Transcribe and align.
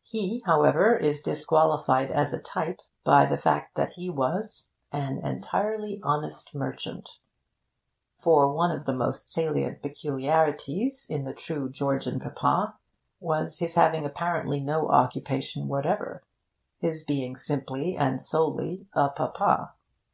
He, 0.00 0.42
however, 0.46 0.96
is 0.96 1.20
disqualified 1.20 2.10
as 2.10 2.32
a 2.32 2.40
type 2.40 2.80
by 3.04 3.26
the 3.26 3.36
fact 3.36 3.74
that 3.76 3.90
he 3.90 4.08
was 4.08 4.70
'an 4.90 5.18
entirely 5.18 6.00
honest 6.02 6.54
merchant.' 6.54 7.18
For 8.16 8.50
one 8.54 8.70
of 8.70 8.86
the 8.86 8.94
most 8.94 9.28
salient 9.30 9.82
peculiarities 9.82 11.06
in 11.10 11.24
the 11.24 11.34
true 11.34 11.68
Georgian 11.68 12.18
Papa 12.20 12.78
was 13.20 13.58
his 13.58 13.74
having 13.74 14.06
apparently 14.06 14.60
no 14.62 14.88
occupation 14.88 15.68
whatever 15.68 16.24
his 16.78 17.04
being 17.04 17.36
simply 17.36 17.98
and 17.98 18.18
solely 18.18 18.86
a 18.94 19.10
Papa. 19.10 19.74